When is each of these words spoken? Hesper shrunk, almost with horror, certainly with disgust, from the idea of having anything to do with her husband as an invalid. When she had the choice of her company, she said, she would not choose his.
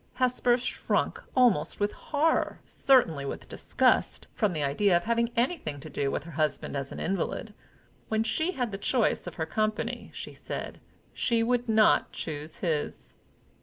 Hesper 0.15 0.57
shrunk, 0.57 1.21
almost 1.35 1.79
with 1.79 1.91
horror, 1.91 2.59
certainly 2.65 3.23
with 3.23 3.47
disgust, 3.47 4.25
from 4.33 4.51
the 4.51 4.63
idea 4.63 4.97
of 4.97 5.03
having 5.03 5.29
anything 5.35 5.79
to 5.79 5.91
do 5.91 6.09
with 6.09 6.23
her 6.23 6.31
husband 6.31 6.75
as 6.75 6.91
an 6.91 6.99
invalid. 6.99 7.53
When 8.07 8.23
she 8.23 8.53
had 8.53 8.71
the 8.71 8.79
choice 8.79 9.27
of 9.27 9.35
her 9.35 9.45
company, 9.45 10.09
she 10.11 10.33
said, 10.33 10.79
she 11.13 11.43
would 11.43 11.69
not 11.69 12.11
choose 12.11 12.57
his. 12.65 13.13